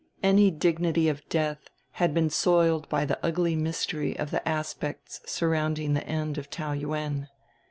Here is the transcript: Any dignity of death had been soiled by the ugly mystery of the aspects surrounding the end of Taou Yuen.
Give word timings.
Any 0.23 0.49
dignity 0.49 1.09
of 1.09 1.29
death 1.29 1.69
had 1.91 2.11
been 2.11 2.31
soiled 2.31 2.89
by 2.89 3.05
the 3.05 3.23
ugly 3.23 3.55
mystery 3.55 4.17
of 4.17 4.31
the 4.31 4.41
aspects 4.49 5.21
surrounding 5.27 5.93
the 5.93 6.07
end 6.07 6.39
of 6.39 6.49
Taou 6.49 6.73
Yuen. 6.73 7.27